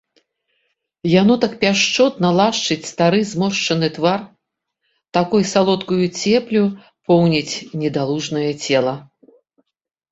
[1.21, 4.19] Яно так пяшчотна лашчыць стары зморшчаны твар,
[5.19, 6.63] такой салодкаю цеплю
[7.05, 8.95] поўніць недалужнае цела.